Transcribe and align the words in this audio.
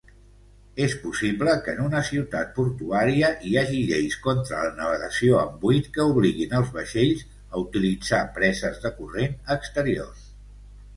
És 0.83 0.93
possible 1.01 1.51
que 1.67 1.75
en 1.79 1.83
una 1.87 2.01
ciutat 2.07 2.49
portuària 2.55 3.29
hi 3.49 3.53
hagi 3.63 3.83
lleis 3.91 4.17
contra 4.25 4.63
la 4.69 4.73
navegació 4.81 5.39
en 5.45 5.55
buit 5.67 5.93
que 5.99 6.09
obliguin 6.17 6.59
els 6.63 6.75
vaixells 6.81 7.23
a 7.37 7.65
utilitzar 7.69 8.27
preses 8.41 8.85
de 8.89 8.97
corrent 9.01 9.41
exteriors. 9.59 10.29